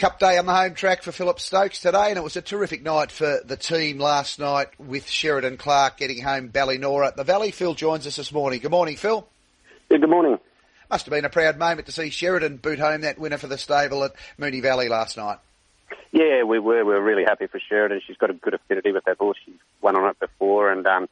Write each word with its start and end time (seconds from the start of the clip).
Cup 0.00 0.18
day 0.18 0.38
on 0.38 0.46
the 0.46 0.54
home 0.54 0.72
track 0.72 1.02
for 1.02 1.12
Philip 1.12 1.38
Stokes 1.38 1.78
today, 1.78 2.08
and 2.08 2.16
it 2.16 2.22
was 2.22 2.34
a 2.34 2.40
terrific 2.40 2.82
night 2.82 3.12
for 3.12 3.40
the 3.44 3.54
team 3.54 3.98
last 3.98 4.38
night 4.38 4.68
with 4.80 5.06
Sheridan 5.06 5.58
Clark 5.58 5.98
getting 5.98 6.22
home 6.22 6.48
Ballynora 6.48 7.08
at 7.08 7.16
the 7.16 7.22
Valley. 7.22 7.50
Phil 7.50 7.74
joins 7.74 8.06
us 8.06 8.16
this 8.16 8.32
morning. 8.32 8.60
Good 8.60 8.70
morning, 8.70 8.96
Phil. 8.96 9.28
Yeah, 9.90 9.98
good 9.98 10.08
morning. 10.08 10.38
Must 10.90 11.04
have 11.04 11.12
been 11.12 11.26
a 11.26 11.28
proud 11.28 11.58
moment 11.58 11.84
to 11.84 11.92
see 11.92 12.08
Sheridan 12.08 12.56
boot 12.56 12.78
home 12.78 13.02
that 13.02 13.18
winner 13.18 13.36
for 13.36 13.46
the 13.46 13.58
stable 13.58 14.02
at 14.02 14.14
Moonee 14.38 14.62
Valley 14.62 14.88
last 14.88 15.18
night. 15.18 15.36
Yeah, 16.12 16.44
we 16.44 16.58
were. 16.58 16.82
We 16.82 16.94
were 16.94 17.02
really 17.02 17.24
happy 17.24 17.46
for 17.48 17.60
Sheridan. 17.60 18.00
She's 18.06 18.16
got 18.16 18.30
a 18.30 18.32
good 18.32 18.54
affinity 18.54 18.92
with 18.92 19.04
that 19.04 19.18
horse. 19.18 19.36
She's 19.44 19.52
won 19.82 19.96
on 19.96 20.08
it 20.08 20.18
before, 20.18 20.72
and 20.72 20.86
um, 20.86 21.10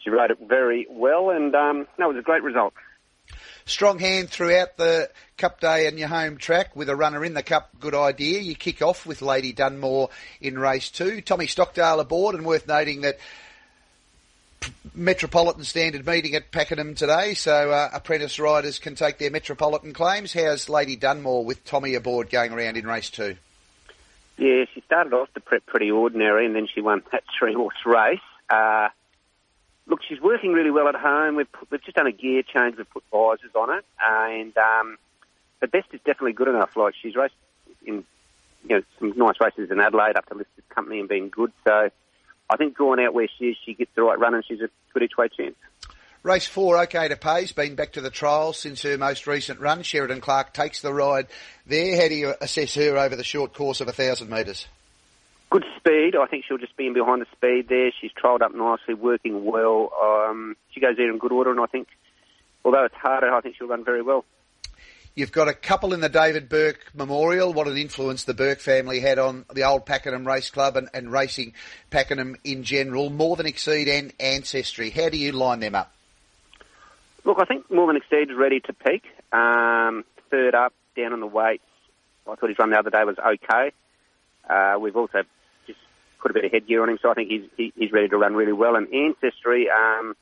she 0.00 0.10
rode 0.10 0.32
it 0.32 0.40
very 0.40 0.88
well, 0.90 1.30
and 1.30 1.54
um, 1.54 1.86
no, 2.00 2.10
it 2.10 2.14
was 2.14 2.18
a 2.18 2.22
great 2.22 2.42
result. 2.42 2.74
Strong 3.68 3.98
hand 3.98 4.30
throughout 4.30 4.78
the 4.78 5.10
Cup 5.36 5.60
Day 5.60 5.86
and 5.86 5.98
your 5.98 6.08
home 6.08 6.38
track 6.38 6.74
with 6.74 6.88
a 6.88 6.96
runner 6.96 7.22
in 7.22 7.34
the 7.34 7.42
Cup. 7.42 7.68
Good 7.78 7.94
idea. 7.94 8.40
You 8.40 8.54
kick 8.54 8.80
off 8.80 9.04
with 9.04 9.20
Lady 9.20 9.52
Dunmore 9.52 10.08
in 10.40 10.58
race 10.58 10.90
two. 10.90 11.20
Tommy 11.20 11.46
Stockdale 11.46 12.00
aboard, 12.00 12.34
and 12.34 12.46
worth 12.46 12.66
noting 12.66 13.02
that 13.02 13.18
Metropolitan 14.94 15.64
Standard 15.64 16.06
meeting 16.06 16.34
at 16.34 16.50
Pakenham 16.50 16.94
today, 16.94 17.34
so 17.34 17.70
uh, 17.70 17.90
apprentice 17.92 18.38
riders 18.38 18.78
can 18.78 18.94
take 18.94 19.18
their 19.18 19.30
Metropolitan 19.30 19.92
claims. 19.92 20.32
How's 20.32 20.70
Lady 20.70 20.96
Dunmore 20.96 21.44
with 21.44 21.64
Tommy 21.66 21.94
aboard 21.94 22.30
going 22.30 22.52
around 22.52 22.78
in 22.78 22.86
race 22.86 23.10
two? 23.10 23.36
Yeah, 24.38 24.64
she 24.74 24.80
started 24.80 25.12
off 25.12 25.28
the 25.34 25.40
prep 25.40 25.66
pretty 25.66 25.90
ordinary, 25.90 26.46
and 26.46 26.56
then 26.56 26.66
she 26.74 26.80
won 26.80 27.02
that 27.12 27.24
three 27.38 27.52
horse 27.52 27.76
race. 27.84 28.18
Uh, 28.48 28.88
she's 30.08 30.20
working 30.20 30.52
really 30.52 30.70
well 30.70 30.88
at 30.88 30.94
home. 30.94 31.36
We've, 31.36 31.50
put, 31.50 31.70
we've 31.70 31.84
just 31.84 31.96
done 31.96 32.06
a 32.06 32.12
gear 32.12 32.42
change. 32.42 32.76
We've 32.76 32.90
put 32.90 33.04
visors 33.12 33.54
on 33.54 33.76
it, 33.76 33.84
and 34.00 34.56
um, 34.56 34.98
the 35.60 35.68
best 35.68 35.88
is 35.92 36.00
definitely 36.04 36.32
good 36.32 36.48
enough. 36.48 36.76
Like 36.76 36.94
she's 37.00 37.14
raced 37.14 37.34
in 37.84 38.04
you 38.68 38.76
know 38.76 38.82
some 38.98 39.14
nice 39.16 39.36
races 39.40 39.70
in 39.70 39.80
Adelaide 39.80 40.16
up 40.16 40.26
to 40.26 40.34
listed 40.34 40.68
company 40.70 41.00
and 41.00 41.08
being 41.08 41.28
good. 41.28 41.52
So 41.66 41.90
I 42.50 42.56
think 42.56 42.76
going 42.76 43.00
out 43.00 43.14
where 43.14 43.28
she 43.38 43.46
is, 43.46 43.56
she 43.64 43.74
gets 43.74 43.90
the 43.94 44.02
right 44.02 44.18
run, 44.18 44.34
and 44.34 44.44
she's 44.46 44.60
a 44.60 44.68
good 44.92 45.02
each 45.02 45.16
way 45.16 45.28
chance. 45.28 45.56
Race 46.24 46.46
four, 46.46 46.76
OK 46.76 47.08
to 47.08 47.16
Pay's 47.16 47.52
been 47.52 47.76
back 47.76 47.92
to 47.92 48.00
the 48.00 48.10
trials 48.10 48.58
since 48.58 48.82
her 48.82 48.98
most 48.98 49.26
recent 49.26 49.60
run. 49.60 49.82
Sheridan 49.82 50.20
Clark 50.20 50.52
takes 50.52 50.82
the 50.82 50.92
ride 50.92 51.28
there. 51.66 52.00
How 52.00 52.08
do 52.08 52.14
you 52.14 52.34
assess 52.40 52.74
her 52.74 52.96
over 52.96 53.14
the 53.14 53.24
short 53.24 53.54
course 53.54 53.80
of 53.80 53.88
a 53.88 53.92
thousand 53.92 54.28
metres? 54.28 54.66
Good 55.50 55.64
speed. 55.76 56.14
I 56.16 56.26
think 56.26 56.44
she'll 56.46 56.58
just 56.58 56.76
be 56.76 56.86
in 56.86 56.94
behind 56.94 57.22
the 57.22 57.26
speed 57.32 57.68
there. 57.68 57.92
She's 58.00 58.12
trialled 58.12 58.42
up 58.42 58.54
nicely, 58.54 58.94
working 58.94 59.44
well. 59.44 59.90
Um, 60.02 60.56
she 60.72 60.80
goes 60.80 60.96
there 60.96 61.10
in 61.10 61.18
good 61.18 61.32
order, 61.32 61.50
and 61.50 61.60
I 61.60 61.66
think, 61.66 61.88
although 62.64 62.84
it's 62.84 62.94
harder, 62.94 63.32
I 63.32 63.40
think 63.40 63.56
she'll 63.56 63.68
run 63.68 63.84
very 63.84 64.02
well. 64.02 64.24
You've 65.14 65.32
got 65.32 65.48
a 65.48 65.52
couple 65.52 65.94
in 65.94 66.00
the 66.00 66.08
David 66.08 66.48
Burke 66.48 66.92
Memorial. 66.94 67.52
What 67.52 67.66
an 67.66 67.76
influence 67.76 68.22
the 68.22 68.34
Burke 68.34 68.60
family 68.60 69.00
had 69.00 69.18
on 69.18 69.46
the 69.52 69.64
old 69.64 69.84
Pakenham 69.84 70.24
Race 70.24 70.48
Club 70.50 70.76
and, 70.76 70.88
and 70.94 71.10
racing 71.10 71.54
Pakenham 71.90 72.36
in 72.44 72.62
general. 72.62 73.10
More 73.10 73.34
than 73.34 73.46
Exceed 73.46 73.88
and 73.88 74.12
Ancestry. 74.20 74.90
How 74.90 75.08
do 75.08 75.18
you 75.18 75.32
line 75.32 75.58
them 75.58 75.74
up? 75.74 75.92
Look, 77.24 77.38
I 77.40 77.46
think 77.46 77.68
More 77.70 77.88
Than 77.88 77.96
Exceed 77.96 78.30
is 78.30 78.36
ready 78.36 78.60
to 78.60 78.72
peak. 78.72 79.02
Um, 79.32 80.04
third 80.30 80.54
up, 80.54 80.72
down 80.96 81.12
on 81.12 81.20
the 81.20 81.26
weights. 81.26 81.64
I 82.26 82.36
thought 82.36 82.48
his 82.48 82.58
run 82.58 82.70
the 82.70 82.78
other 82.78 82.90
day 82.90 83.02
was 83.04 83.16
okay. 83.18 83.72
Uh, 84.48 84.78
we've 84.78 84.96
also 84.96 85.24
put 86.20 86.30
a 86.30 86.34
bit 86.34 86.44
of 86.44 86.52
headgear 86.52 86.82
on 86.82 86.88
him, 86.88 86.98
so 87.00 87.10
I 87.10 87.14
think 87.14 87.30
he's 87.30 87.44
he, 87.56 87.72
he's 87.76 87.92
ready 87.92 88.08
to 88.08 88.18
run 88.18 88.34
really 88.34 88.52
well. 88.52 88.76
And 88.76 88.92
Ancestry, 88.92 89.68
um, 89.70 90.16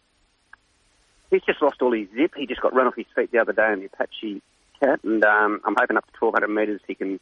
he's 1.30 1.42
just 1.42 1.62
lost 1.62 1.82
all 1.82 1.92
his 1.92 2.08
zip. 2.14 2.34
He 2.36 2.46
just 2.46 2.60
got 2.60 2.74
run 2.74 2.86
off 2.86 2.94
his 2.94 3.06
feet 3.14 3.30
the 3.32 3.38
other 3.38 3.52
day 3.52 3.72
in 3.72 3.80
the 3.80 3.86
Apache 3.86 4.42
Cat, 4.80 5.00
and 5.04 5.24
um, 5.24 5.60
I'm 5.64 5.76
hoping 5.78 5.96
up 5.96 6.06
to 6.06 6.24
1,200 6.24 6.48
metres 6.48 6.80
he 6.86 6.94
can 6.94 7.20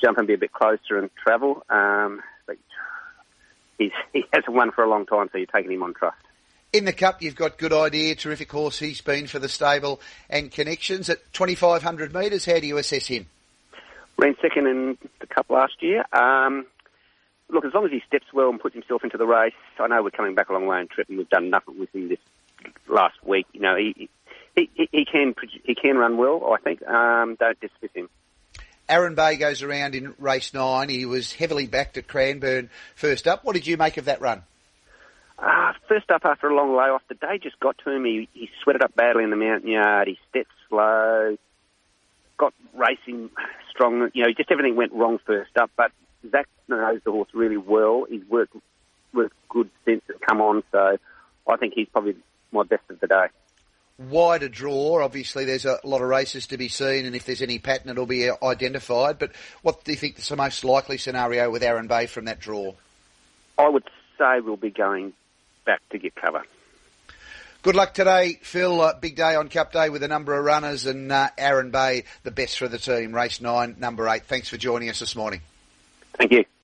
jump 0.00 0.18
and 0.18 0.26
be 0.26 0.34
a 0.34 0.38
bit 0.38 0.52
closer 0.52 0.98
and 0.98 1.10
travel. 1.16 1.64
Um, 1.68 2.22
but 2.46 2.56
he's, 3.78 3.92
he 4.12 4.24
hasn't 4.32 4.54
won 4.54 4.72
for 4.72 4.84
a 4.84 4.88
long 4.88 5.06
time, 5.06 5.28
so 5.32 5.38
you're 5.38 5.46
taking 5.46 5.72
him 5.72 5.82
on 5.82 5.94
trust. 5.94 6.16
In 6.72 6.84
the 6.84 6.92
Cup, 6.92 7.20
you've 7.20 7.34
got 7.34 7.58
good 7.58 7.72
idea, 7.72 8.14
terrific 8.14 8.50
horse 8.52 8.78
he's 8.78 9.00
been 9.00 9.26
for 9.26 9.40
the 9.40 9.48
stable 9.48 10.00
and 10.28 10.52
connections 10.52 11.10
at 11.10 11.18
2,500 11.32 12.14
metres. 12.14 12.44
How 12.44 12.60
do 12.60 12.66
you 12.66 12.78
assess 12.78 13.08
him? 13.08 13.26
Ran 14.16 14.36
second 14.40 14.68
in 14.68 14.98
the 15.18 15.26
Cup 15.26 15.50
last 15.50 15.82
year. 15.82 16.04
Um, 16.12 16.66
look, 17.52 17.64
as 17.64 17.74
long 17.74 17.84
as 17.84 17.90
he 17.90 18.02
steps 18.06 18.26
well 18.32 18.48
and 18.48 18.60
puts 18.60 18.74
himself 18.74 19.04
into 19.04 19.16
the 19.16 19.26
race, 19.26 19.52
I 19.78 19.86
know 19.88 20.02
we're 20.02 20.10
coming 20.10 20.34
back 20.34 20.48
a 20.48 20.52
long 20.52 20.66
way 20.66 20.80
in 20.80 20.88
trip, 20.88 21.08
and 21.08 21.18
we've 21.18 21.28
done 21.28 21.50
nothing 21.50 21.78
with 21.78 21.94
him 21.94 22.08
this 22.08 22.18
last 22.88 23.16
week. 23.24 23.46
You 23.52 23.60
know, 23.60 23.76
he 23.76 24.08
he, 24.54 24.70
he 24.92 25.04
can 25.04 25.34
he 25.64 25.74
can 25.74 25.96
run 25.96 26.16
well. 26.16 26.52
I 26.52 26.62
think. 26.62 26.86
Um, 26.86 27.36
don't 27.38 27.58
dismiss 27.60 27.92
him. 27.94 28.08
Aaron 28.88 29.14
Bay 29.14 29.36
goes 29.36 29.62
around 29.62 29.94
in 29.94 30.14
race 30.18 30.52
nine. 30.52 30.88
He 30.88 31.06
was 31.06 31.32
heavily 31.32 31.66
backed 31.66 31.96
at 31.96 32.08
Cranbourne 32.08 32.70
first 32.96 33.28
up. 33.28 33.44
What 33.44 33.54
did 33.54 33.66
you 33.66 33.76
make 33.76 33.96
of 33.98 34.06
that 34.06 34.20
run? 34.20 34.42
Uh, 35.38 35.72
first 35.88 36.10
up 36.10 36.22
after 36.24 36.48
a 36.48 36.54
long 36.54 36.76
layoff, 36.76 37.02
the 37.08 37.14
day 37.14 37.38
just 37.40 37.58
got 37.60 37.78
to 37.84 37.90
him. 37.90 38.04
He, 38.04 38.28
he 38.34 38.50
sweated 38.62 38.82
up 38.82 38.94
badly 38.94 39.24
in 39.24 39.30
the 39.30 39.36
mounting 39.36 39.70
yard. 39.70 40.08
He 40.08 40.18
stepped 40.28 40.50
slow, 40.68 41.36
got 42.36 42.52
racing 42.74 43.30
strong. 43.70 44.10
You 44.12 44.24
know, 44.24 44.32
just 44.36 44.50
everything 44.50 44.74
went 44.76 44.92
wrong 44.92 45.18
first 45.24 45.56
up. 45.56 45.70
But 45.76 45.92
Zach 46.30 46.48
knows 46.68 47.00
the 47.04 47.12
horse 47.12 47.28
really 47.32 47.56
well. 47.56 48.06
He's 48.08 48.24
worked 48.28 48.54
with 49.12 49.32
good 49.48 49.70
sense 49.84 50.02
to 50.06 50.14
come 50.26 50.40
on, 50.40 50.62
so 50.72 50.98
I 51.48 51.56
think 51.56 51.74
he's 51.74 51.88
probably 51.88 52.16
my 52.52 52.62
best 52.62 52.82
of 52.90 53.00
the 53.00 53.06
day. 53.06 53.26
Wider 53.98 54.48
draw, 54.48 55.04
obviously 55.04 55.44
there's 55.44 55.66
a 55.66 55.78
lot 55.84 56.00
of 56.00 56.08
races 56.08 56.46
to 56.46 56.56
be 56.56 56.68
seen 56.68 57.04
and 57.04 57.14
if 57.14 57.26
there's 57.26 57.42
any 57.42 57.58
pattern 57.58 57.90
it'll 57.90 58.06
be 58.06 58.30
identified, 58.42 59.18
but 59.18 59.32
what 59.60 59.84
do 59.84 59.92
you 59.92 59.98
think 59.98 60.18
is 60.18 60.26
the 60.28 60.36
most 60.36 60.64
likely 60.64 60.96
scenario 60.96 61.50
with 61.50 61.62
Aaron 61.62 61.86
Bay 61.86 62.06
from 62.06 62.24
that 62.24 62.40
draw? 62.40 62.72
I 63.58 63.68
would 63.68 63.84
say 64.16 64.40
we'll 64.40 64.56
be 64.56 64.70
going 64.70 65.12
back 65.66 65.82
to 65.90 65.98
get 65.98 66.14
cover. 66.14 66.42
Good 67.62 67.74
luck 67.76 67.92
today, 67.92 68.38
Phil. 68.40 68.80
Uh, 68.80 68.94
big 68.98 69.16
day 69.16 69.34
on 69.34 69.50
Cup 69.50 69.70
Day 69.70 69.90
with 69.90 70.02
a 70.02 70.08
number 70.08 70.34
of 70.34 70.42
runners 70.46 70.86
and 70.86 71.12
uh, 71.12 71.28
Arran 71.36 71.70
Bay, 71.70 72.04
the 72.22 72.30
best 72.30 72.58
for 72.58 72.68
the 72.68 72.78
team. 72.78 73.14
Race 73.14 73.42
9, 73.42 73.76
number 73.78 74.08
8. 74.08 74.24
Thanks 74.24 74.48
for 74.48 74.56
joining 74.56 74.88
us 74.88 75.00
this 75.00 75.14
morning. 75.14 75.42
Thank 76.18 76.32
you. 76.32 76.44